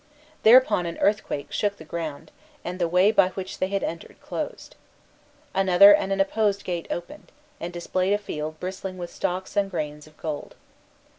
[0.41, 2.31] Thereupon an earthquake shook the ground,
[2.65, 4.75] and the way by which he had entered closed.
[5.53, 9.97] Another and an opposite gate opened, and displayed a field bristling with stalks and grain
[10.07, 10.55] of gold.